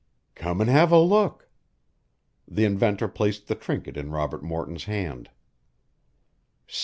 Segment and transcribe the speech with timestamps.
[0.33, 1.47] "Come an' have a look."
[2.47, 5.29] The inventor placed the trinket in Robert Morton's hand.